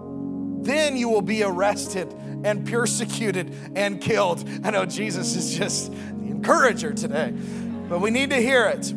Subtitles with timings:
[0.66, 2.12] Then you will be arrested
[2.44, 4.48] and persecuted and killed.
[4.64, 7.32] I know Jesus is just the encourager today,
[7.88, 8.92] but we need to hear it.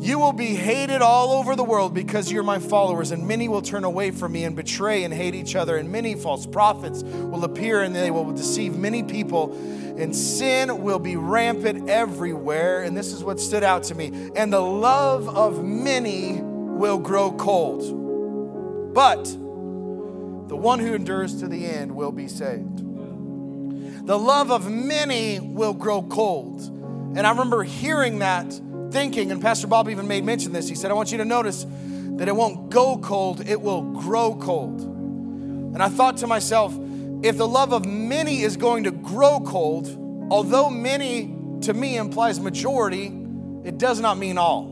[0.00, 3.62] You will be hated all over the world because you're my followers, and many will
[3.62, 7.44] turn away from me and betray and hate each other, and many false prophets will
[7.44, 9.52] appear and they will deceive many people,
[9.96, 12.82] and sin will be rampant everywhere.
[12.82, 14.30] And this is what stood out to me.
[14.34, 19.36] And the love of many will grow cold, but
[20.52, 22.76] the one who endures to the end will be saved.
[24.06, 26.60] The love of many will grow cold.
[27.16, 28.52] And I remember hearing that
[28.90, 30.68] thinking, and Pastor Bob even made mention this.
[30.68, 31.64] He said, I want you to notice
[32.18, 34.82] that it won't go cold, it will grow cold.
[34.82, 36.78] And I thought to myself,
[37.22, 39.88] if the love of many is going to grow cold,
[40.30, 43.06] although many to me implies majority,
[43.64, 44.66] it does not mean all.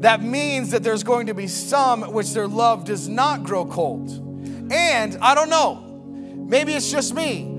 [0.00, 4.22] That means that there's going to be some which their love does not grow cold.
[4.70, 7.50] And I don't know, maybe it's just me,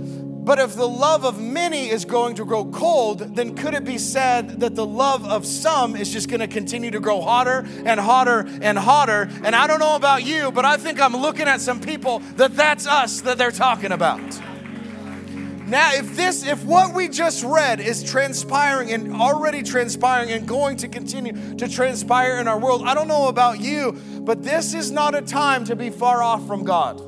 [0.46, 3.98] but if the love of many is going to grow cold, then could it be
[3.98, 8.00] said that the love of some is just going to continue to grow hotter and
[8.00, 9.28] hotter and hotter?
[9.44, 12.56] And I don't know about you, but I think I'm looking at some people that
[12.56, 14.22] that's us that they're talking about.
[15.68, 20.78] Now, if this, if what we just read is transpiring and already transpiring and going
[20.78, 24.92] to continue to transpire in our world, I don't know about you, but this is
[24.92, 27.00] not a time to be far off from God.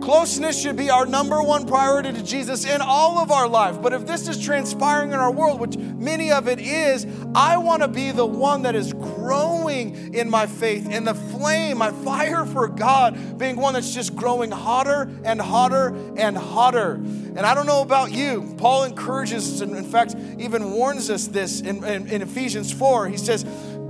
[0.00, 3.82] Closeness should be our number one priority to Jesus in all of our life.
[3.82, 7.04] But if this is transpiring in our world, which many of it is,
[7.34, 8.94] I want to be the one that is
[9.28, 14.16] growing in my faith, in the flame, my fire for God, being one that's just
[14.16, 16.94] growing hotter and hotter and hotter.
[16.94, 18.54] And I don't know about you.
[18.56, 23.08] Paul encourages and in fact, even warns us this in, in, in Ephesians 4.
[23.08, 23.44] He says,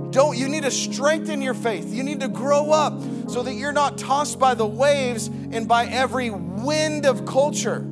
[0.09, 1.93] don't you need to strengthen your faith.
[1.93, 5.85] You need to grow up so that you're not tossed by the waves and by
[5.85, 7.87] every wind of culture.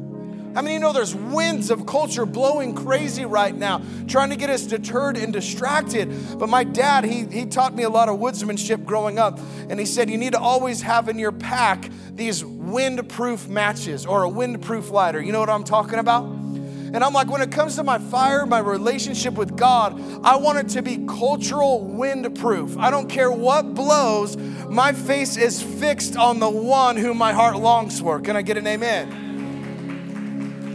[0.57, 4.49] How mean, you know there's winds of culture blowing crazy right now, trying to get
[4.49, 6.11] us deterred and distracted?
[6.39, 9.85] But my dad, he, he taught me a lot of woodsmanship growing up, and he
[9.85, 14.89] said you need to always have in your pack these windproof matches or a windproof
[14.89, 15.21] lighter.
[15.21, 16.23] You know what I'm talking about?
[16.23, 20.57] And I'm like, when it comes to my fire, my relationship with God, I want
[20.57, 22.81] it to be cultural windproof.
[22.81, 27.57] I don't care what blows, my face is fixed on the one whom my heart
[27.57, 28.19] longs for.
[28.19, 29.26] Can I get an amen?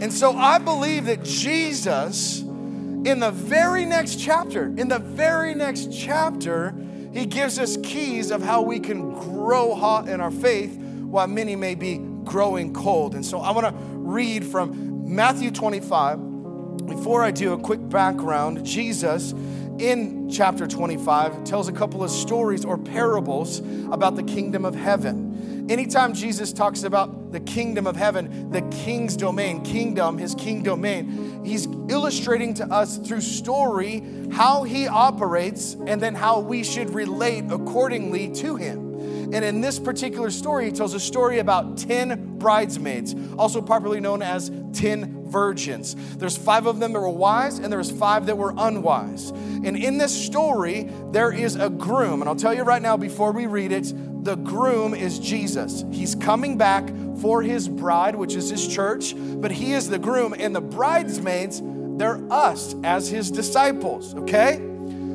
[0.03, 5.93] And so I believe that Jesus, in the very next chapter, in the very next
[5.93, 6.75] chapter,
[7.13, 11.55] he gives us keys of how we can grow hot in our faith while many
[11.55, 13.15] may be growing cold.
[13.15, 16.85] And so I want to read from Matthew 25.
[16.85, 19.31] Before I do a quick background, Jesus
[19.79, 23.59] in chapter 25 tells a couple of stories or parables
[23.89, 25.32] about the kingdom of heaven.
[25.69, 31.41] Anytime Jesus talks about the kingdom of heaven, the king's domain, kingdom, his king domain,
[31.45, 37.45] he's illustrating to us through story how he operates and then how we should relate
[37.49, 38.93] accordingly to him.
[39.33, 44.21] And in this particular story, he tells a story about 10 bridesmaids, also popularly known
[44.21, 45.95] as 10 virgins.
[46.17, 49.31] There's five of them that were wise, and there's five that were unwise.
[49.31, 52.21] And in this story, there is a groom.
[52.21, 53.91] And I'll tell you right now, before we read it,
[54.23, 55.83] the groom is Jesus.
[55.91, 56.89] He's coming back
[57.19, 61.61] for his bride, which is his church, but he is the groom, and the bridesmaids,
[61.97, 64.61] they're us as his disciples, okay?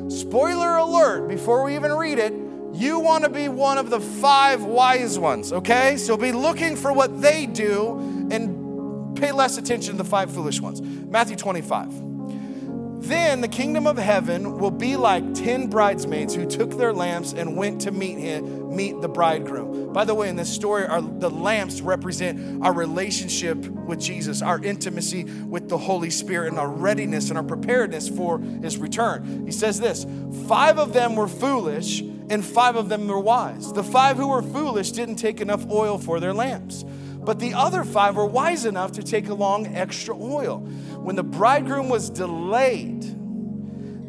[0.09, 2.33] Spoiler alert, before we even read it,
[2.71, 5.97] You want to be one of the five wise ones, okay?
[5.97, 7.97] So be looking for what they do
[8.31, 10.79] and pay less attention to the five foolish ones.
[10.81, 12.08] Matthew 25.
[13.09, 17.57] Then the kingdom of heaven will be like 10 bridesmaids who took their lamps and
[17.57, 19.91] went to meet him, meet the bridegroom.
[19.91, 24.63] By the way, in this story, our, the lamps represent our relationship with Jesus, our
[24.63, 29.43] intimacy with the Holy Spirit, and our readiness and our preparedness for his return.
[29.43, 30.05] He says this
[30.47, 33.73] five of them were foolish, and five of them were wise.
[33.73, 36.85] The five who were foolish didn't take enough oil for their lamps.
[37.19, 40.59] But the other five were wise enough to take along extra oil.
[40.59, 43.05] When the bridegroom was delayed,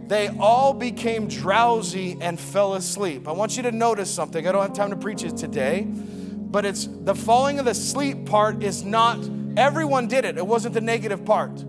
[0.08, 3.28] they all became drowsy and fell asleep.
[3.28, 4.46] I want you to notice something.
[4.46, 8.26] I don't have time to preach it today, but it's the falling of the sleep
[8.26, 9.18] part is not
[9.56, 10.36] everyone did it.
[10.36, 11.64] It wasn't the negative part.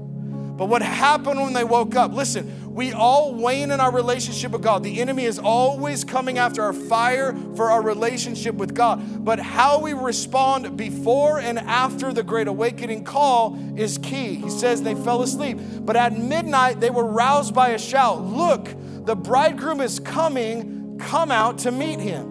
[0.61, 2.13] But what happened when they woke up?
[2.13, 4.83] Listen, we all wane in our relationship with God.
[4.83, 9.25] The enemy is always coming after our fire for our relationship with God.
[9.25, 14.35] But how we respond before and after the great awakening call is key.
[14.35, 18.69] He says they fell asleep, but at midnight they were roused by a shout Look,
[19.06, 22.31] the bridegroom is coming, come out to meet him.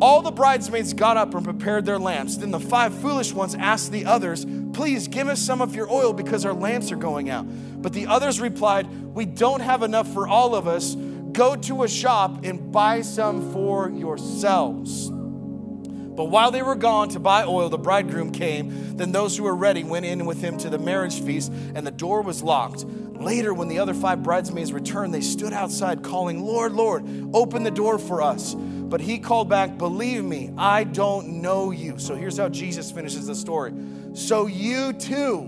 [0.00, 2.36] All the bridesmaids got up and prepared their lamps.
[2.36, 6.12] Then the five foolish ones asked the others, Please give us some of your oil
[6.12, 7.44] because our lamps are going out.
[7.82, 10.94] But the others replied, We don't have enough for all of us.
[11.32, 15.10] Go to a shop and buy some for yourselves.
[16.16, 18.96] But while they were gone to buy oil, the bridegroom came.
[18.96, 21.90] Then those who were ready went in with him to the marriage feast, and the
[21.90, 22.84] door was locked.
[22.84, 27.70] Later, when the other five bridesmaids returned, they stood outside calling, Lord, Lord, open the
[27.70, 28.54] door for us.
[28.54, 31.98] But he called back, Believe me, I don't know you.
[31.98, 33.72] So here's how Jesus finishes the story.
[34.14, 35.44] So you too,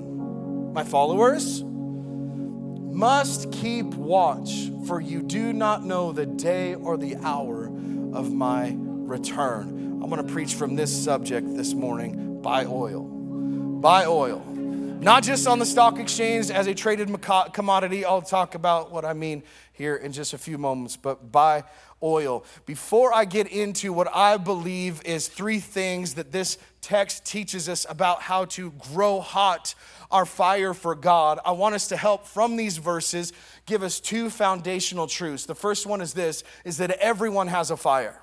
[0.75, 7.67] my followers, must keep watch, for you do not know the day or the hour
[8.13, 9.82] of my return.
[10.03, 13.05] I'm going to preach from this subject this morning buy oil.
[13.05, 14.41] Buy oil.
[14.41, 17.09] Not just on the stock exchange as a traded
[17.53, 18.05] commodity.
[18.05, 21.63] I'll talk about what I mean here in just a few moments, but buy
[22.03, 22.45] oil.
[22.67, 27.87] Before I get into what I believe is three things that this text teaches us
[27.89, 29.77] about how to grow hot
[30.11, 33.33] our fire for God, I want us to help from these verses
[33.67, 35.47] give us two foundational truths.
[35.47, 38.22] The first one is this is that everyone has a fire.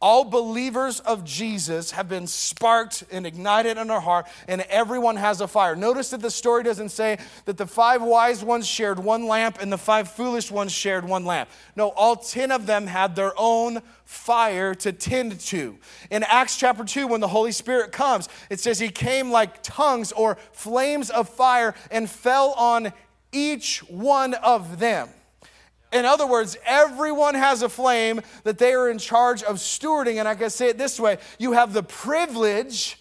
[0.00, 5.40] All believers of Jesus have been sparked and ignited in our heart, and everyone has
[5.40, 5.74] a fire.
[5.76, 9.72] Notice that the story doesn't say that the five wise ones shared one lamp and
[9.72, 11.48] the five foolish ones shared one lamp.
[11.76, 15.78] No, all 10 of them had their own fire to tend to.
[16.10, 20.12] In Acts chapter 2, when the Holy Spirit comes, it says he came like tongues
[20.12, 22.92] or flames of fire and fell on
[23.32, 25.08] each one of them.
[25.94, 30.18] In other words, everyone has a flame that they are in charge of stewarding.
[30.18, 32.98] And I can say it this way you have the privilege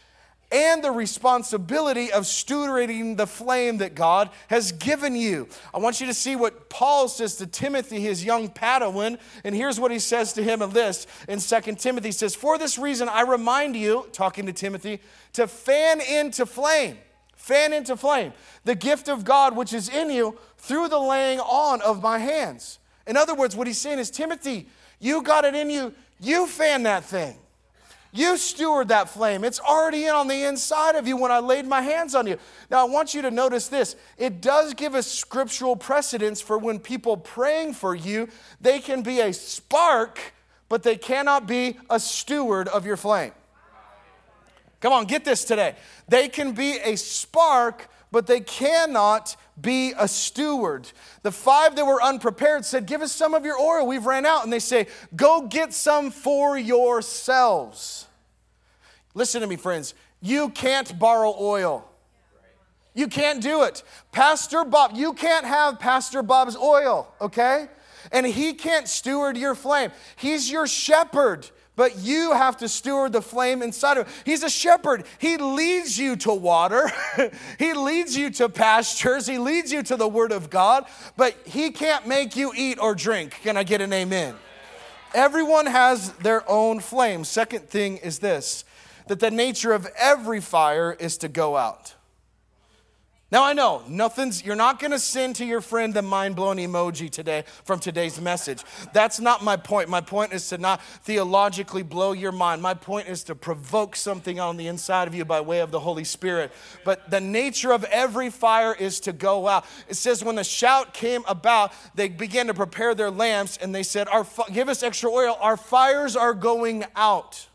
[0.52, 5.48] and the responsibility of stewarding the flame that God has given you.
[5.74, 9.80] I want you to see what Paul says to Timothy, his young Padawan, and here's
[9.80, 12.10] what he says to him in this in 2 Timothy.
[12.10, 15.00] He says, For this reason I remind you, talking to Timothy,
[15.34, 17.00] to fan into flame,
[17.34, 18.34] fan into flame
[18.66, 22.78] the gift of God which is in you through the laying on of my hands.
[23.06, 24.68] In other words, what he's saying is, Timothy,
[25.00, 25.94] you got it in you.
[26.20, 27.38] You fan that thing.
[28.16, 29.44] You steward that flame.
[29.44, 32.38] It's already in on the inside of you when I laid my hands on you.
[32.70, 33.96] Now, I want you to notice this.
[34.20, 38.30] It does give us scriptural precedence for when people praying for you,
[38.62, 40.34] they can be a spark,
[40.70, 43.32] but they cannot be a steward of your flame.
[44.84, 45.76] Come on, get this today.
[46.10, 50.92] They can be a spark, but they cannot be a steward.
[51.22, 53.88] The five that were unprepared said, Give us some of your oil.
[53.88, 54.44] We've ran out.
[54.44, 58.08] And they say, Go get some for yourselves.
[59.14, 59.94] Listen to me, friends.
[60.20, 61.90] You can't borrow oil.
[62.94, 63.84] You can't do it.
[64.12, 67.70] Pastor Bob, you can't have Pastor Bob's oil, okay?
[68.12, 69.92] And he can't steward your flame.
[70.18, 74.14] He's your shepherd but you have to steward the flame inside of him.
[74.26, 75.06] He's a shepherd.
[75.18, 76.92] He leads you to water,
[77.60, 80.86] he leads you to pastures, he leads you to the word of God,
[81.18, 83.40] but he can't make you eat or drink.
[83.44, 84.36] Can I get an amen?
[85.14, 87.24] Everyone has their own flame.
[87.24, 88.66] Second thing is this
[89.08, 91.94] that the nature of every fire is to go out.
[93.34, 97.10] Now I know nothing's you're not going to send to your friend the mind-blown emoji
[97.10, 98.64] today from today's message.
[98.94, 99.90] That's not my point.
[99.90, 102.62] My point is to not theologically blow your mind.
[102.62, 105.80] My point is to provoke something on the inside of you by way of the
[105.80, 106.52] Holy Spirit.
[106.86, 109.66] But the nature of every fire is to go out.
[109.90, 113.82] It says when the shout came about, they began to prepare their lamps and they
[113.82, 115.40] said, "Our give us extra oil.
[115.42, 117.48] Our fires are going out."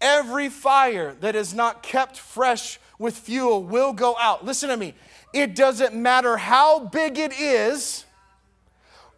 [0.00, 4.44] Every fire that is not kept fresh with fuel will go out.
[4.44, 4.94] Listen to me.
[5.32, 8.04] It doesn't matter how big it is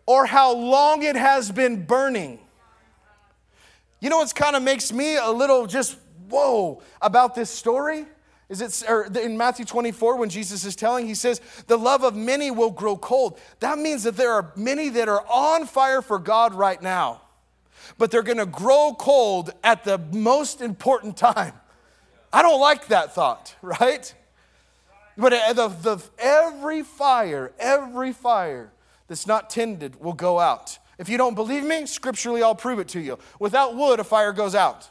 [0.06, 2.40] or how long it has been burning.
[4.00, 5.96] You know what's kind of makes me a little just
[6.28, 8.06] whoa about this story?
[8.48, 12.50] Is it in Matthew 24 when Jesus is telling, he says, the love of many
[12.50, 13.38] will grow cold.
[13.60, 17.20] That means that there are many that are on fire for God right now,
[17.96, 21.52] but they're gonna grow cold at the most important time.
[22.32, 24.12] I don't like that thought, right?
[25.16, 28.72] But the, the, every fire, every fire
[29.08, 30.78] that's not tended will go out.
[30.98, 33.18] If you don't believe me, scripturally, I'll prove it to you.
[33.38, 34.88] Without wood, a fire goes out.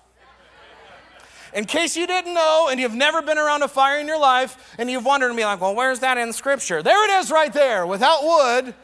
[1.54, 4.76] In case you didn't know and you've never been around a fire in your life
[4.78, 6.84] and you've wondered be like, well, where's that in scripture?
[6.84, 7.88] There it is right there.
[7.88, 8.76] Without wood,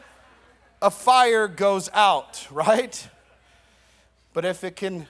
[0.82, 3.08] a fire goes out, right?
[4.34, 5.08] But if it can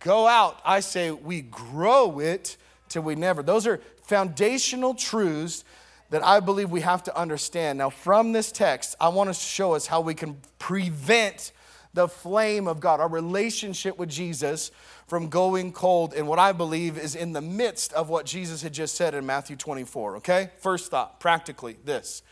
[0.00, 2.56] go out, I say we grow it
[2.90, 3.42] till we never.
[3.42, 5.64] Those are foundational truths
[6.10, 7.78] that I believe we have to understand.
[7.78, 11.52] Now, from this text, I want to show us how we can prevent
[11.94, 14.70] the flame of God, our relationship with Jesus,
[15.06, 18.72] from going cold and what I believe is in the midst of what Jesus had
[18.72, 20.18] just said in Matthew 24.
[20.18, 20.50] Okay?
[20.58, 22.22] First thought, practically, this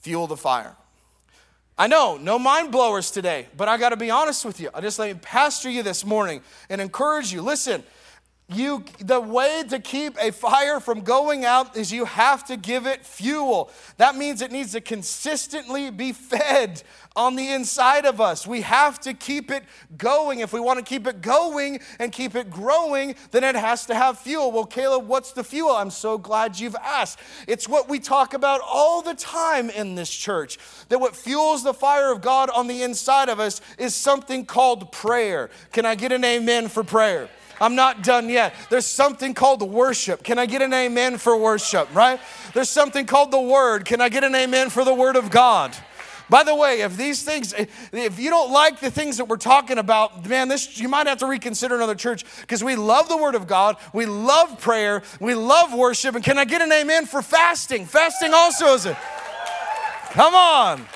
[0.00, 0.76] fuel the fire.
[1.76, 4.70] I know, no mind blowers today, but I got to be honest with you.
[4.72, 7.42] I just let me pastor you this morning and encourage you.
[7.42, 7.82] Listen,
[8.48, 12.86] you the way to keep a fire from going out is you have to give
[12.86, 13.70] it fuel.
[13.96, 16.82] That means it needs to consistently be fed
[17.16, 18.46] on the inside of us.
[18.46, 19.64] We have to keep it
[19.96, 20.40] going.
[20.40, 23.94] If we want to keep it going and keep it growing then it has to
[23.94, 24.52] have fuel.
[24.52, 25.70] Well caleb what's the fuel?
[25.70, 27.20] I'm so glad you've asked.
[27.48, 30.58] It's what we talk about all the time in this church
[30.90, 34.92] that what fuels the fire of god on the inside of us is something called
[34.92, 35.48] prayer.
[35.72, 37.30] Can i get an amen for prayer
[37.60, 38.54] I'm not done yet.
[38.70, 40.22] There's something called worship.
[40.22, 42.20] Can I get an amen for worship, right?
[42.52, 43.84] There's something called the word.
[43.84, 45.76] Can I get an amen for the word of God?
[46.30, 47.54] By the way, if these things,
[47.92, 51.18] if you don't like the things that we're talking about, man, this you might have
[51.18, 55.34] to reconsider another church because we love the Word of God, we love prayer, we
[55.34, 57.84] love worship, and can I get an amen for fasting?
[57.84, 58.98] Fasting also is a
[60.12, 60.86] come on.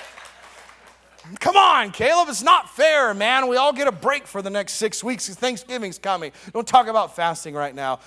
[1.40, 3.48] Come on, Caleb, it's not fair, man.
[3.48, 5.28] We all get a break for the next six weeks.
[5.28, 6.32] Thanksgiving's coming.
[6.52, 8.00] Don't talk about fasting right now.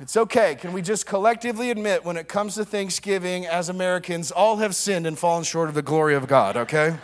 [0.00, 0.56] It's okay.
[0.56, 5.06] Can we just collectively admit when it comes to Thanksgiving, as Americans, all have sinned
[5.06, 6.96] and fallen short of the glory of God, okay?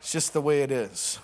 [0.00, 1.18] It's just the way it is.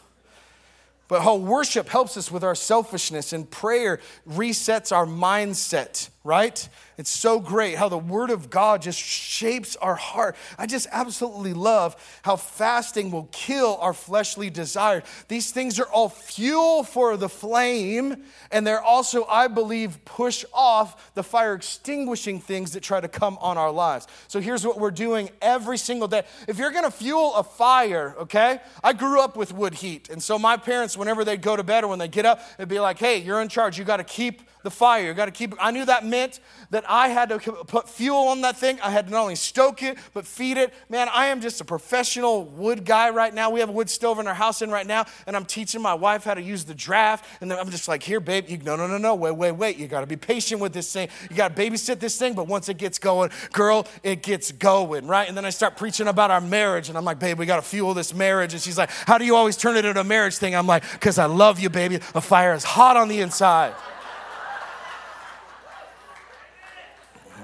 [1.09, 6.69] But how worship helps us with our selfishness and prayer resets our mindset, right?
[6.99, 10.35] It's so great how the Word of God just shapes our heart.
[10.59, 15.03] I just absolutely love how fasting will kill our fleshly desire.
[15.29, 21.15] These things are all fuel for the flame, and they're also, I believe, push off
[21.15, 24.07] the fire extinguishing things that try to come on our lives.
[24.27, 26.25] So here's what we're doing every single day.
[26.49, 28.61] If you're gonna fuel a fire, okay?
[28.83, 31.85] I grew up with wood heat, and so my parents, whenever they'd go to bed
[31.85, 33.79] or when they get up, they'd be like, hey, you're in charge.
[33.79, 35.07] You gotta keep the fire.
[35.07, 38.41] You got to keep I knew that meant that I had to put fuel on
[38.41, 38.81] that thing.
[38.81, 40.75] I had to not only stoke it, but feed it.
[40.89, 43.49] Man, I am just a professional wood guy right now.
[43.51, 45.95] We have a wood stove in our house in right now, and I'm teaching my
[45.95, 47.25] wife how to use the draft.
[47.41, 49.77] And I'm just like, here, babe, you, no, no, no, no, wait, wait, wait.
[49.77, 51.09] You got to be patient with this thing.
[51.31, 55.07] You got to babysit this thing, but once it gets going, girl, it gets going,
[55.07, 55.29] right?
[55.29, 57.63] And then I start preaching about our marriage, and I'm like, babe, we got to
[57.63, 58.53] fuel this marriage.
[58.53, 60.57] And she's like, how do you always turn it into a marriage thing?
[60.57, 61.99] I'm like, because I love you, baby.
[61.99, 63.73] The fire is hot on the inside.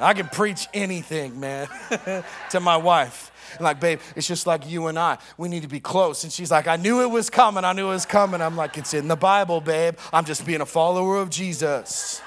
[0.02, 1.68] I can preach anything, man,
[2.50, 3.30] to my wife.
[3.60, 5.18] Like, babe, it's just like you and I.
[5.36, 6.24] We need to be close.
[6.24, 7.64] And she's like, I knew it was coming.
[7.64, 8.40] I knew it was coming.
[8.40, 9.96] I'm like, it's in the Bible, babe.
[10.12, 12.22] I'm just being a follower of Jesus.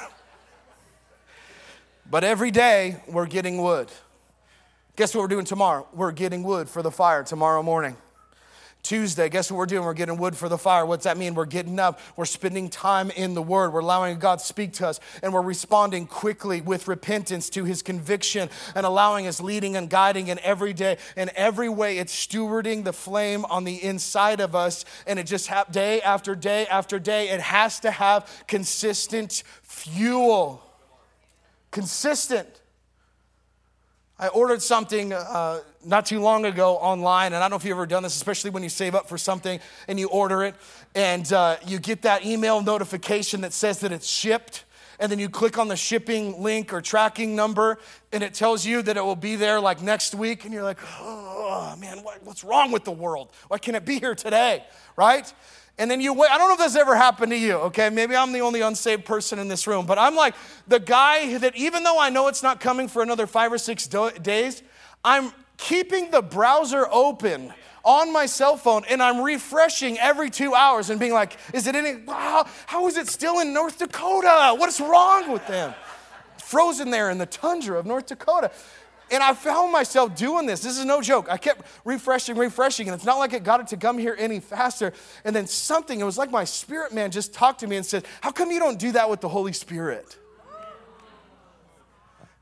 [2.10, 3.88] but every day, we're getting wood.
[4.96, 5.86] Guess what we're doing tomorrow?
[5.94, 7.96] We're getting wood for the fire tomorrow morning.
[8.82, 9.84] Tuesday, guess what we're doing?
[9.84, 10.86] We're getting wood for the fire.
[10.86, 11.34] What's that mean?
[11.34, 14.88] We're getting up, we're spending time in the Word, we're allowing God to speak to
[14.88, 19.90] us, and we're responding quickly with repentance to His conviction and allowing His leading and
[19.90, 20.96] guiding in every day.
[21.16, 25.48] In every way, it's stewarding the flame on the inside of us, and it just
[25.48, 30.62] ha- day after day after day, it has to have consistent fuel.
[31.70, 32.59] consistent.
[34.20, 37.72] I ordered something uh, not too long ago online, and I don't know if you've
[37.72, 39.58] ever done this, especially when you save up for something
[39.88, 40.56] and you order it,
[40.94, 44.64] and uh, you get that email notification that says that it's shipped
[44.98, 47.78] and then you click on the shipping link or tracking number,
[48.12, 50.80] and it tells you that it will be there like next week, and you're like,
[51.00, 53.30] oh man, what, what's wrong with the world?
[53.48, 54.62] Why can't it be here today?
[54.96, 55.32] Right?
[55.80, 56.30] And then you wait.
[56.30, 57.88] I don't know if this ever happened to you, okay?
[57.88, 60.34] Maybe I'm the only unsaved person in this room, but I'm like
[60.68, 63.86] the guy that even though I know it's not coming for another five or six
[63.86, 64.62] do- days,
[65.02, 70.90] I'm keeping the browser open on my cell phone and I'm refreshing every two hours
[70.90, 74.54] and being like, is it any, wow, how is it still in North Dakota?
[74.58, 75.72] What is wrong with them?
[76.36, 78.50] Frozen there in the tundra of North Dakota.
[79.10, 80.60] And I found myself doing this.
[80.60, 81.26] This is no joke.
[81.30, 84.40] I kept refreshing, refreshing, and it's not like it got it to come here any
[84.40, 84.92] faster.
[85.24, 88.06] And then something, it was like my spirit man just talked to me and said,
[88.20, 90.16] How come you don't do that with the Holy Spirit?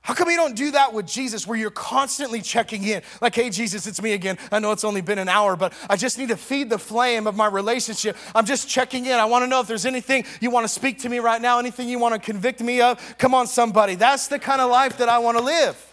[0.08, 3.02] How come you don't do that with Jesus where you're constantly checking in?
[3.20, 4.38] Like, hey, Jesus, it's me again.
[4.50, 7.26] I know it's only been an hour, but I just need to feed the flame
[7.26, 8.16] of my relationship.
[8.34, 9.12] I'm just checking in.
[9.12, 11.58] I want to know if there's anything you want to speak to me right now,
[11.58, 13.18] anything you want to convict me of.
[13.18, 13.96] Come on, somebody.
[13.96, 15.87] That's the kind of life that I want to live.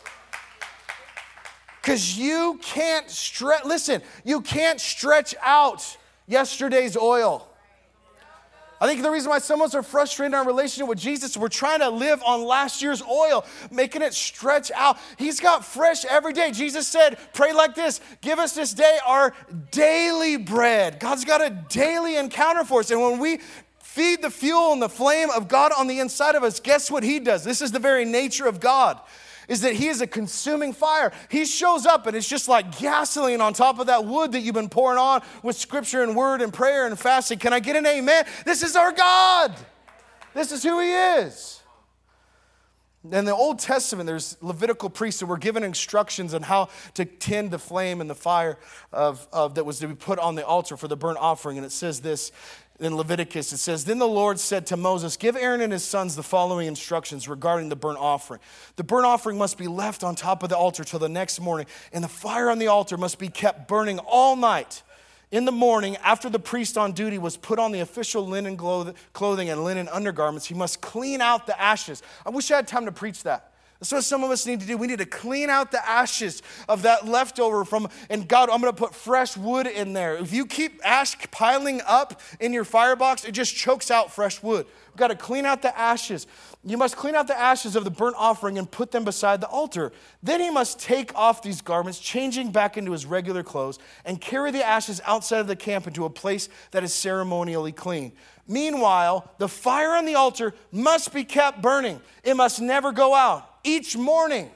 [1.85, 7.47] Because you can't stretch, listen, you can't stretch out yesterday's oil.
[8.81, 11.37] I think the reason why some of us are frustrated in our relationship with Jesus,
[11.37, 14.97] we're trying to live on last year's oil, making it stretch out.
[15.19, 16.49] He's got fresh every day.
[16.49, 19.35] Jesus said, Pray like this Give us this day our
[19.69, 20.99] daily bread.
[20.99, 22.89] God's got a daily encounter for us.
[22.89, 23.41] And when we
[23.77, 27.03] feed the fuel and the flame of God on the inside of us, guess what
[27.03, 27.43] He does?
[27.43, 28.99] This is the very nature of God
[29.47, 31.11] is that he is a consuming fire.
[31.29, 34.55] He shows up and it's just like gasoline on top of that wood that you've
[34.55, 37.39] been pouring on with scripture and word and prayer and fasting.
[37.39, 38.25] Can I get an amen?
[38.45, 39.55] This is our God.
[40.33, 41.61] This is who he is.
[43.11, 47.51] In the Old Testament, there's Levitical priests that were given instructions on how to tend
[47.51, 48.57] the flame and the fire
[48.91, 51.57] of, of, that was to be put on the altar for the burnt offering.
[51.57, 52.31] And it says this
[52.79, 56.15] in Leviticus, it says, Then the Lord said to Moses, Give Aaron and his sons
[56.15, 58.41] the following instructions regarding the burnt offering.
[58.75, 61.67] The burnt offering must be left on top of the altar till the next morning,
[61.93, 64.83] and the fire on the altar must be kept burning all night.
[65.31, 69.49] In the morning, after the priest on duty was put on the official linen clothing
[69.49, 72.03] and linen undergarments, he must clean out the ashes.
[72.25, 73.51] I wish I had time to preach that.
[73.79, 74.77] That's what some of us need to do.
[74.77, 78.73] We need to clean out the ashes of that leftover from, and God, I'm gonna
[78.73, 80.15] put fresh wood in there.
[80.15, 84.65] If you keep ash piling up in your firebox, it just chokes out fresh wood.
[84.87, 86.25] We've got to clean out the ashes.
[86.63, 89.47] You must clean out the ashes of the burnt offering and put them beside the
[89.47, 89.91] altar.
[90.23, 94.51] Then he must take off these garments, changing back into his regular clothes, and carry
[94.51, 98.13] the ashes outside of the camp into a place that is ceremonially clean.
[98.47, 103.54] Meanwhile, the fire on the altar must be kept burning, it must never go out
[103.65, 104.49] each morning.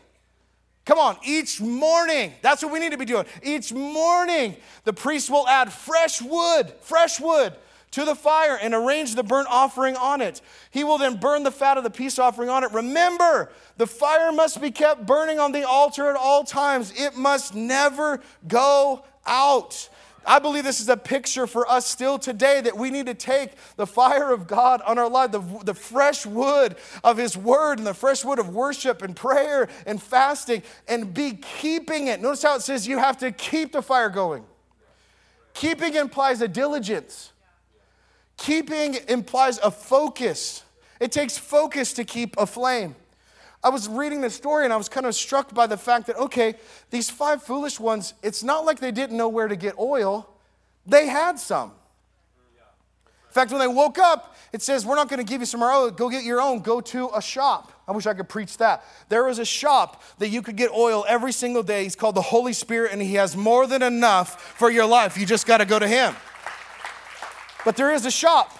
[0.85, 2.33] Come on, each morning.
[2.41, 3.25] That's what we need to be doing.
[3.43, 7.53] Each morning, the priest will add fresh wood, fresh wood
[7.91, 10.41] to the fire and arrange the burnt offering on it.
[10.71, 12.71] He will then burn the fat of the peace offering on it.
[12.71, 17.55] Remember, the fire must be kept burning on the altar at all times, it must
[17.55, 19.89] never go out.
[20.25, 23.51] I believe this is a picture for us still today that we need to take
[23.75, 27.87] the fire of God on our life, the, the fresh wood of His Word and
[27.87, 32.21] the fresh wood of worship and prayer and fasting and be keeping it.
[32.21, 34.43] Notice how it says you have to keep the fire going.
[35.53, 37.31] Keeping implies a diligence,
[38.37, 40.63] keeping implies a focus.
[40.99, 42.95] It takes focus to keep a flame.
[43.63, 46.15] I was reading this story and I was kind of struck by the fact that,
[46.15, 46.55] okay,
[46.91, 50.29] these five foolish ones, it's not like they didn't know where to get oil,
[50.85, 51.73] they had some.
[53.29, 55.61] In fact, when they woke up, it says, We're not going to give you some
[55.61, 55.91] oil.
[55.91, 56.61] Go get your own.
[56.61, 57.71] Go to a shop.
[57.87, 58.83] I wish I could preach that.
[59.07, 61.83] There is a shop that you could get oil every single day.
[61.83, 65.15] He's called the Holy Spirit, and He has more than enough for your life.
[65.15, 66.15] You just got to go to Him.
[67.63, 68.57] But there is a shop.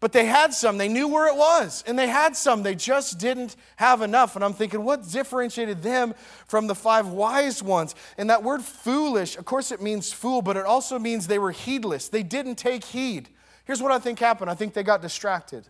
[0.00, 3.18] But they had some, they knew where it was, and they had some, they just
[3.18, 4.34] didn't have enough.
[4.34, 6.14] And I'm thinking, what differentiated them
[6.48, 7.94] from the five wise ones?
[8.16, 11.52] And that word foolish, of course, it means fool, but it also means they were
[11.52, 12.08] heedless.
[12.08, 13.28] They didn't take heed.
[13.66, 15.68] Here's what I think happened I think they got distracted.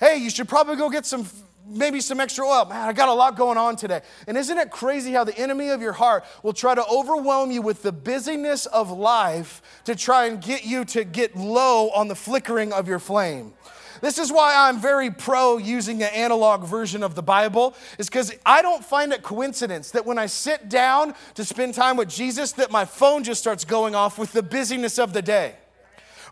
[0.00, 1.26] Hey, you should probably go get some
[1.66, 2.64] maybe some extra oil.
[2.64, 4.00] Man, I got a lot going on today.
[4.26, 7.62] And isn't it crazy how the enemy of your heart will try to overwhelm you
[7.62, 12.14] with the busyness of life to try and get you to get low on the
[12.14, 13.52] flickering of your flame?
[14.00, 18.32] This is why I'm very pro using an analog version of the Bible, is because
[18.44, 22.52] I don't find it coincidence that when I sit down to spend time with Jesus,
[22.52, 25.54] that my phone just starts going off with the busyness of the day.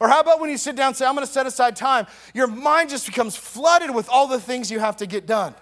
[0.00, 2.06] Or how about when you sit down and say, I'm going to set aside time?
[2.34, 5.54] Your mind just becomes flooded with all the things you have to get done.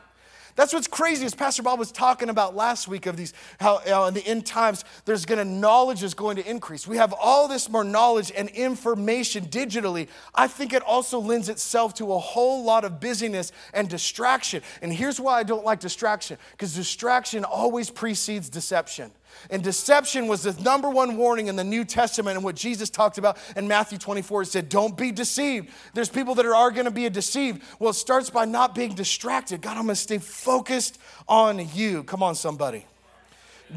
[0.54, 4.04] That's what's crazy is Pastor Bob was talking about last week of these, how, how
[4.06, 6.86] in the end times, there's going to, knowledge is going to increase.
[6.86, 10.08] We have all this more knowledge and information digitally.
[10.34, 14.62] I think it also lends itself to a whole lot of busyness and distraction.
[14.82, 19.10] And here's why I don't like distraction, because distraction always precedes deception.
[19.50, 23.18] And deception was the number one warning in the New Testament and what Jesus talked
[23.18, 24.42] about in Matthew 24.
[24.42, 25.70] It said, Don't be deceived.
[25.94, 27.62] There's people that are going to be deceived.
[27.78, 29.60] Well, it starts by not being distracted.
[29.60, 32.02] God, I'm going to stay focused on you.
[32.04, 32.86] Come on, somebody.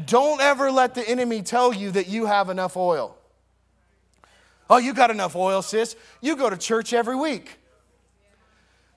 [0.04, 3.16] Don't ever let the enemy tell you that you have enough oil.
[4.68, 5.96] Oh, you got enough oil, sis.
[6.20, 7.58] You go to church every week.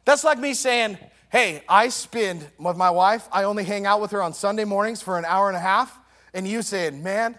[0.06, 0.98] That's like me saying,
[1.32, 5.00] Hey, I spend with my wife, I only hang out with her on Sunday mornings
[5.00, 5.99] for an hour and a half
[6.34, 7.38] and you saying, Man,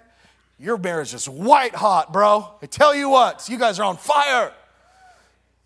[0.59, 2.48] your marriage is just white hot, bro.
[2.62, 4.53] I tell you what, you guys are on fire.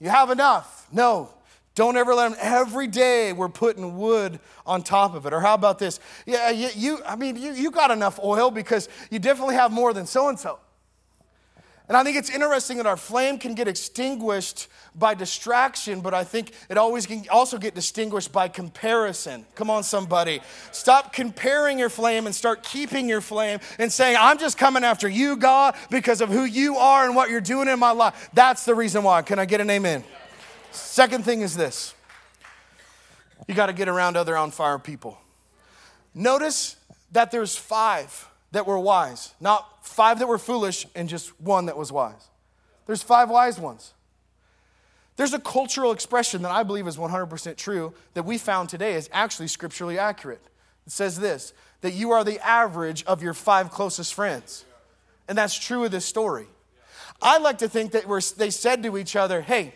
[0.00, 0.87] You have enough.
[0.92, 1.30] No,
[1.74, 2.38] don't ever let them.
[2.40, 5.32] Every day we're putting wood on top of it.
[5.32, 5.98] Or how about this?
[6.26, 9.92] Yeah, you, you I mean, you, you got enough oil because you definitely have more
[9.92, 10.58] than so and so.
[11.86, 16.24] And I think it's interesting that our flame can get extinguished by distraction, but I
[16.24, 19.44] think it always can also get distinguished by comparison.
[19.54, 20.40] Come on, somebody.
[20.72, 25.08] Stop comparing your flame and start keeping your flame and saying, I'm just coming after
[25.08, 28.30] you, God, because of who you are and what you're doing in my life.
[28.32, 29.20] That's the reason why.
[29.20, 30.04] Can I get an amen?
[30.70, 31.94] Second thing is this
[33.46, 35.18] you got to get around other on fire people.
[36.14, 36.76] Notice
[37.12, 41.76] that there's five that were wise, not five that were foolish and just one that
[41.76, 42.28] was wise.
[42.86, 43.94] There's five wise ones.
[45.16, 49.10] There's a cultural expression that I believe is 100% true that we found today is
[49.12, 50.40] actually scripturally accurate.
[50.86, 54.64] It says this that you are the average of your five closest friends.
[55.28, 56.46] And that's true of this story.
[57.20, 58.04] I like to think that
[58.36, 59.74] they said to each other, Hey,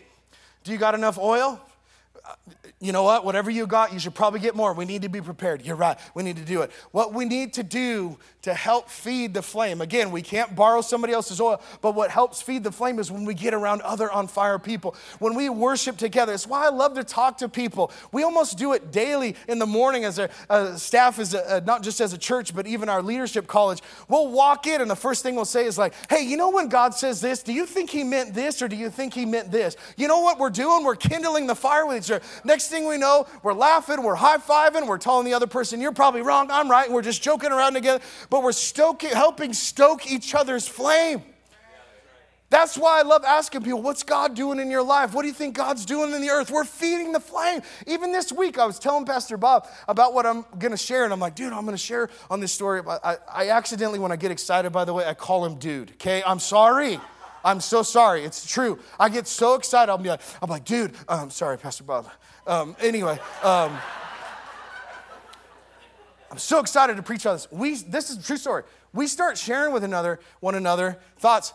[0.63, 1.61] do you got enough oil?
[2.79, 3.25] You know what?
[3.25, 4.73] Whatever you got, you should probably get more.
[4.73, 5.61] We need to be prepared.
[5.63, 5.97] You're right.
[6.13, 6.71] We need to do it.
[6.91, 11.11] What we need to do to help feed the flame, again, we can't borrow somebody
[11.11, 14.27] else's oil, but what helps feed the flame is when we get around other on
[14.27, 14.95] fire people.
[15.19, 17.91] When we worship together, it's why I love to talk to people.
[18.13, 21.83] We almost do it daily in the morning as a, a staff, as a, not
[21.83, 23.81] just as a church, but even our leadership college.
[24.07, 26.69] We'll walk in, and the first thing we'll say is like, hey, you know when
[26.69, 29.51] God says this, do you think he meant this or do you think he meant
[29.51, 29.75] this?
[29.97, 30.85] You know what we're doing?
[30.85, 32.08] We're kindling the fire with each
[32.43, 35.91] Next thing we know, we're laughing, we're high fiving, we're telling the other person, you're
[35.91, 40.11] probably wrong, I'm right, and we're just joking around together, but we're stoking, helping stoke
[40.11, 41.21] each other's flame.
[42.51, 45.13] That's why I love asking people, what's God doing in your life?
[45.13, 46.49] What do you think God's doing in the earth?
[46.49, 47.61] We're feeding the flame.
[47.85, 51.13] Even this week, I was telling Pastor Bob about what I'm going to share, and
[51.13, 52.81] I'm like, dude, I'm going to share on this story.
[52.87, 56.23] I, I accidentally, when I get excited, by the way, I call him dude, okay?
[56.25, 56.99] I'm sorry.
[57.43, 58.23] I'm so sorry.
[58.23, 58.79] It's true.
[58.99, 59.91] I get so excited.
[59.91, 62.09] I'll be like, I'm like, dude, I'm um, sorry, Pastor Bob.
[62.47, 63.77] Um, anyway, um,
[66.31, 67.47] I'm so excited to preach on this.
[67.51, 68.63] We, this is a true story.
[68.93, 71.53] We start sharing with another, one another thoughts.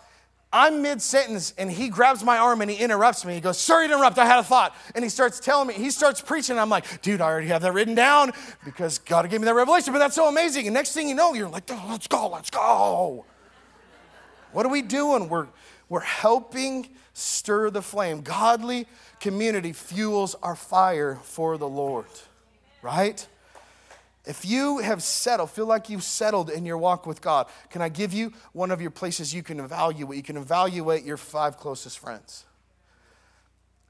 [0.53, 3.35] I'm mid sentence and he grabs my arm and he interrupts me.
[3.35, 4.75] He goes, Sorry to interrupt, I had a thought.
[4.95, 6.61] And he starts telling me, he starts preaching.
[6.61, 8.31] I'm like, Dude, I already have that written down
[8.65, 10.69] because God gave me that revelation, but that's so amazing.
[10.69, 13.25] And next thing you know, you're like, Let's go, let's go.
[14.53, 15.29] What are we doing?
[15.29, 15.49] We're,
[15.95, 18.21] we're helping stir the flame.
[18.21, 18.89] Godly
[19.21, 22.09] community fuels our fire for the Lord,
[22.83, 23.25] right?
[24.27, 27.91] If you have settled, feel like you've settled in your walk with God, can I
[27.91, 30.17] give you one of your places you can evaluate?
[30.17, 32.45] You can evaluate your five closest friends.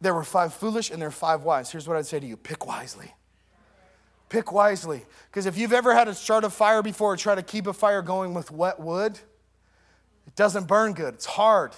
[0.03, 1.73] There were five foolish and there are five wise.
[1.73, 3.14] Here's what I'd say to you pick wisely.
[4.29, 5.07] Pick wisely.
[5.31, 7.73] Because if you've ever had to start a fire before or try to keep a
[7.73, 9.19] fire going with wet wood,
[10.27, 11.73] it doesn't burn good, it's hard.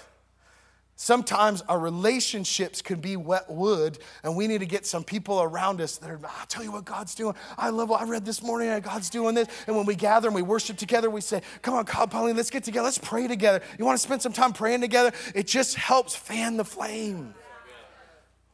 [0.98, 5.82] Sometimes our relationships can be wet wood, and we need to get some people around
[5.82, 7.34] us that are, I'll tell you what God's doing.
[7.58, 9.46] I love what I read this morning, God's doing this.
[9.66, 12.48] And when we gather and we worship together, we say, Come on, God, Pauline, let's
[12.48, 12.84] get together.
[12.84, 13.60] Let's pray together.
[13.78, 15.12] You want to spend some time praying together?
[15.34, 17.34] It just helps fan the flame.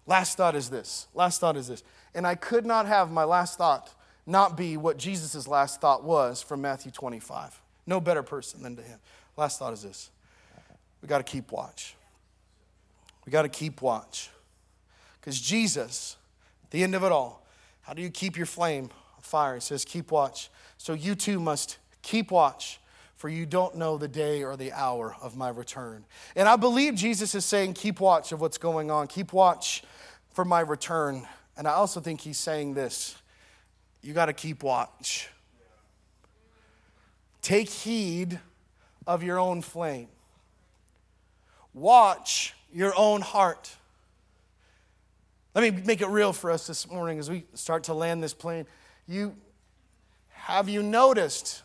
[0.04, 1.06] Last thought is this.
[1.14, 1.84] Last thought is this.
[2.12, 3.94] And I could not have my last thought
[4.26, 7.60] not be what Jesus' last thought was from Matthew 25.
[7.86, 8.98] No better person than to him.
[9.36, 10.10] Last thought is this
[11.00, 11.94] we got to keep watch.
[13.24, 14.30] We got to keep watch.
[15.20, 16.16] Because Jesus,
[16.64, 17.46] at the end of it all,
[17.82, 19.56] how do you keep your flame fire?
[19.56, 20.50] It says, keep watch.
[20.78, 22.80] So you too must keep watch,
[23.16, 26.04] for you don't know the day or the hour of my return.
[26.34, 29.84] And I believe Jesus is saying, keep watch of what's going on, keep watch
[30.32, 31.26] for my return.
[31.56, 33.16] And I also think he's saying this
[34.02, 35.28] you got to keep watch.
[37.40, 38.40] Take heed
[39.06, 40.08] of your own flame.
[41.74, 43.70] Watch your own heart.
[45.54, 48.34] Let me make it real for us this morning as we start to land this
[48.34, 48.66] plane.
[49.06, 49.36] You
[50.30, 51.62] have you noticed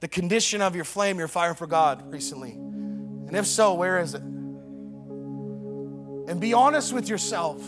[0.00, 2.52] the condition of your flame your fire for God recently?
[2.52, 4.22] And if so, where is it?
[4.22, 7.60] And be honest with yourself.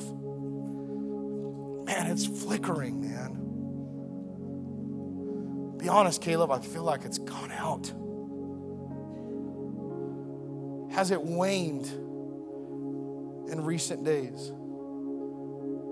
[1.85, 3.38] Man, it's flickering, man.
[5.79, 7.92] Be honest, Caleb, I feel like it's gone out.
[10.92, 11.87] Has it waned
[13.50, 14.52] in recent days?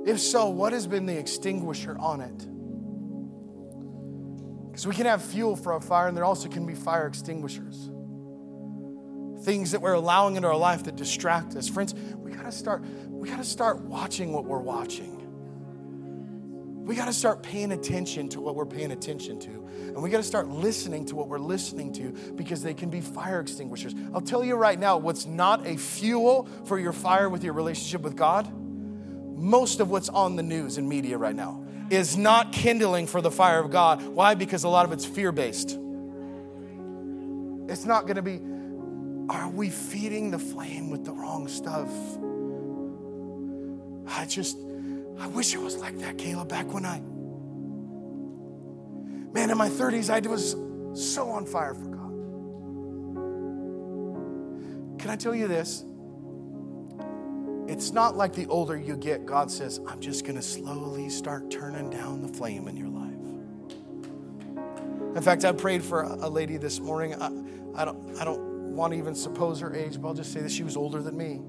[0.06, 2.38] If so, what has been the extinguisher on it?
[4.70, 7.90] Because we can have fuel for a fire, and there also can be fire extinguishers.
[9.44, 11.68] Things that we're allowing into our life that distract us.
[11.68, 15.19] Friends, we gotta start, we gotta start watching what we're watching.
[16.90, 19.50] We gotta start paying attention to what we're paying attention to.
[19.94, 23.38] And we gotta start listening to what we're listening to because they can be fire
[23.38, 23.94] extinguishers.
[24.12, 28.00] I'll tell you right now, what's not a fuel for your fire with your relationship
[28.00, 28.52] with God
[29.36, 33.30] most of what's on the news and media right now is not kindling for the
[33.30, 34.02] fire of God.
[34.02, 34.34] Why?
[34.34, 35.78] Because a lot of it's fear based.
[37.68, 38.40] It's not going to be,
[39.32, 41.88] are we feeding the flame with the wrong stuff?
[44.12, 44.58] I just,
[45.20, 47.00] I wish it was like that, Caleb, back when I,
[49.32, 50.56] man, in my 30s, I was
[50.94, 52.10] so on fire for God.
[54.98, 55.84] Can I tell you this?
[57.68, 61.50] It's not like the older you get, God says, I'm just going to slowly start
[61.50, 63.10] turning down the flame in your life.
[65.16, 67.14] In fact, I prayed for a lady this morning.
[67.14, 67.26] I,
[67.74, 70.50] I, don't, I don't want to even suppose her age, but I'll just say that
[70.50, 71.42] she was older than me.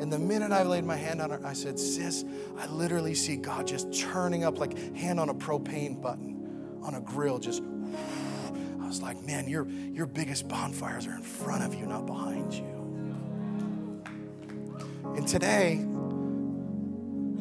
[0.00, 2.24] And the minute I laid my hand on her, I said, Sis,
[2.58, 7.00] I literally see God just churning up like hand on a propane button on a
[7.00, 7.62] grill, just.
[8.80, 12.54] I was like, man, your, your biggest bonfires are in front of you, not behind
[12.54, 12.76] you.
[15.16, 15.84] And today,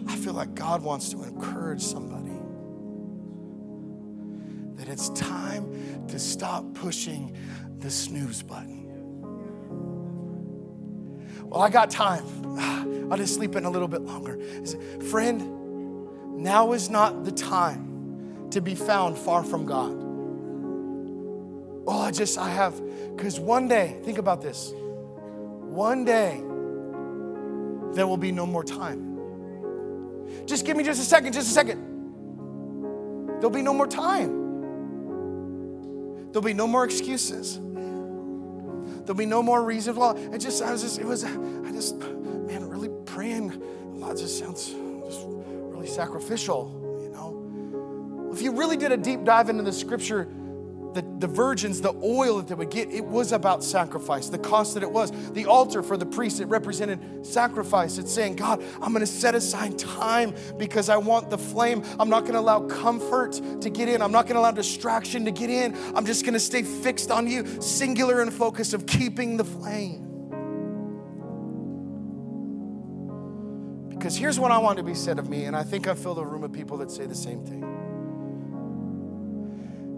[0.07, 2.31] I feel like God wants to encourage somebody
[4.75, 7.37] that it's time to stop pushing
[7.79, 8.74] the snooze button.
[11.55, 12.25] Well, I got time.
[13.09, 14.37] I'll just sleep in a little bit longer.
[15.09, 19.95] Friend, now is not the time to be found far from God.
[21.87, 22.77] Oh, I just, I have,
[23.15, 24.73] because one day, think about this.
[24.75, 26.41] One day,
[27.93, 29.15] there will be no more time.
[30.45, 31.79] Just give me just a second, just a second.
[33.35, 34.43] There'll be no more time.
[36.33, 37.61] There'll be no more excuses.
[39.05, 39.97] There'll be no more reasons.
[39.97, 44.17] Well, it just, I was just, it was, I just, man, really praying a lot
[44.17, 44.69] just sounds
[45.05, 48.29] just really sacrificial, you know.
[48.33, 50.27] If you really did a deep dive into the scripture,
[50.95, 54.73] the, the virgins, the oil that they would get, it was about sacrifice, the cost
[54.73, 55.11] that it was.
[55.33, 57.97] The altar for the priest, it represented sacrifice.
[57.97, 61.83] It's saying, God, I'm going to set aside time because I want the flame.
[61.99, 64.01] I'm not going to allow comfort to get in.
[64.01, 65.75] I'm not going to allow distraction to get in.
[65.93, 70.01] I'm just going to stay fixed on you, singular and focus of keeping the flame.
[73.89, 76.13] Because here's what I want to be said of me, and I think I fill
[76.15, 77.84] the room of people that say the same thing.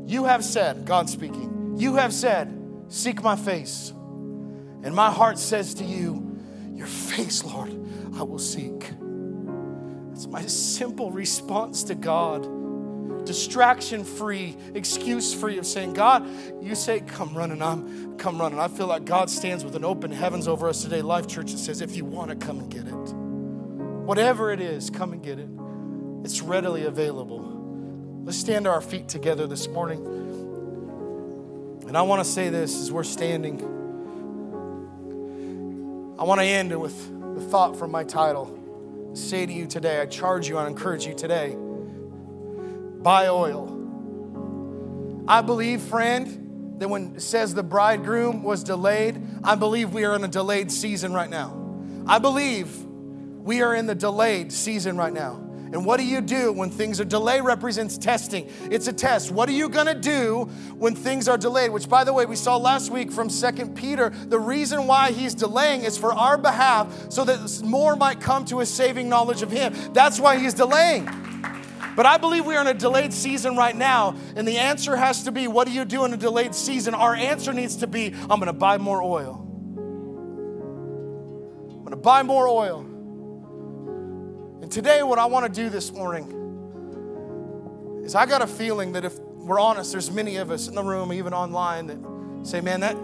[0.08, 2.54] You have said, God speaking, you have said,
[2.89, 3.89] Seek my face.
[3.89, 6.39] And my heart says to you,
[6.74, 7.70] Your face, Lord,
[8.15, 8.89] I will seek.
[10.13, 12.48] It's my simple response to God
[13.28, 16.26] distraction free, excuse free of saying, God,
[16.63, 18.58] you say, come running, I'm come running.
[18.58, 21.58] I feel like God stands with an open heavens over us today, Life Church, that
[21.58, 25.39] says, if you want to come and get it, whatever it is, come and get
[25.39, 25.50] it.
[26.24, 27.57] It's readily available.
[28.27, 30.05] Let's stand to our feet together this morning.
[31.87, 33.61] And I want to say this as we're standing.
[36.19, 39.13] I want to end with the thought from my title.
[39.13, 41.55] Say to you today, I charge you, I encourage you today
[43.01, 45.23] buy oil.
[45.25, 50.13] I believe, friend, that when it says the bridegroom was delayed, I believe we are
[50.13, 51.55] in a delayed season right now.
[52.05, 55.46] I believe we are in the delayed season right now.
[55.73, 57.43] And what do you do when things are delayed?
[57.43, 58.49] represents testing.
[58.69, 59.32] It's a test.
[59.32, 60.45] What are you going to do
[60.77, 61.71] when things are delayed?
[61.71, 65.34] Which by the way, we saw last week from Second Peter, the reason why he's
[65.34, 69.51] delaying is for our behalf so that more might come to a saving knowledge of
[69.51, 69.73] him.
[69.93, 71.06] That's why he's delaying.
[71.95, 75.23] But I believe we are in a delayed season right now, and the answer has
[75.23, 76.93] to be what do you do in a delayed season?
[76.93, 79.43] Our answer needs to be I'm going to buy more oil.
[81.71, 82.87] I'm going to buy more oil.
[84.67, 86.27] And today, what I want to do this morning
[88.03, 90.84] is I got a feeling that if we're honest, there's many of us in the
[90.84, 92.97] room, even online, that say, man, that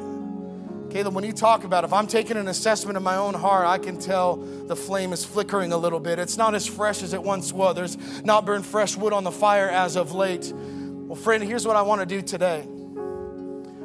[0.92, 3.66] Caleb, when you talk about it, if I'm taking an assessment of my own heart,
[3.66, 6.20] I can tell the flame is flickering a little bit.
[6.20, 7.78] It's not as fresh as it once was.
[7.78, 10.52] There's not burned fresh wood on the fire as of late.
[10.54, 12.60] Well, friend, here's what I want to do today.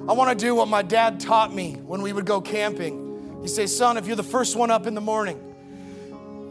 [0.08, 3.38] I want to do what my dad taught me when we would go camping.
[3.40, 5.47] He says, Son, if you're the first one up in the morning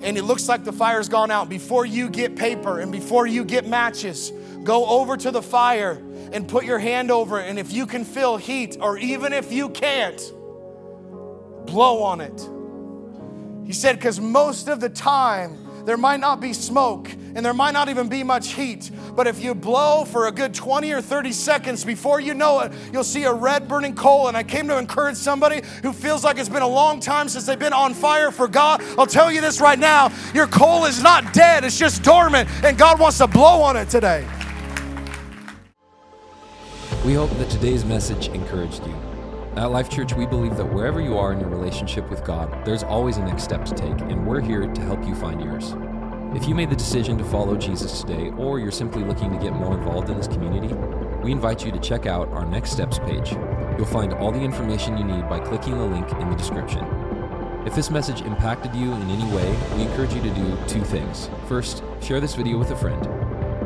[0.02, 3.44] and it looks like the fire's gone out, before you get paper and before you
[3.44, 4.32] get matches,
[4.64, 7.50] go over to the fire and put your hand over it.
[7.50, 10.20] And if you can feel heat, or even if you can't,
[11.66, 12.50] blow on it.
[13.66, 17.72] He said, because most of the time, there might not be smoke and there might
[17.72, 18.92] not even be much heat.
[19.16, 22.74] But if you blow for a good 20 or 30 seconds, before you know it,
[22.92, 24.28] you'll see a red burning coal.
[24.28, 27.46] And I came to encourage somebody who feels like it's been a long time since
[27.46, 28.84] they've been on fire for God.
[29.00, 32.78] I'll tell you this right now your coal is not dead, it's just dormant, and
[32.78, 34.28] God wants to blow on it today.
[37.06, 39.07] We hope that today's message encouraged you.
[39.58, 42.84] At Life Church, we believe that wherever you are in your relationship with God, there's
[42.84, 45.74] always a next step to take, and we're here to help you find yours.
[46.36, 49.54] If you made the decision to follow Jesus today, or you're simply looking to get
[49.54, 50.76] more involved in this community,
[51.24, 53.32] we invite you to check out our Next Steps page.
[53.32, 56.86] You'll find all the information you need by clicking the link in the description.
[57.66, 61.32] If this message impacted you in any way, we encourage you to do two things.
[61.48, 63.04] First, share this video with a friend.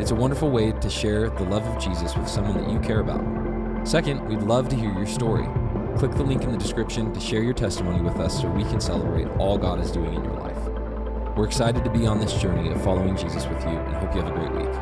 [0.01, 3.01] It's a wonderful way to share the love of Jesus with someone that you care
[3.01, 3.86] about.
[3.86, 5.49] Second, we'd love to hear your story.
[5.97, 8.80] Click the link in the description to share your testimony with us so we can
[8.80, 10.58] celebrate all God is doing in your life.
[11.38, 14.21] We're excited to be on this journey of following Jesus with you and hope you
[14.21, 14.81] have a great week.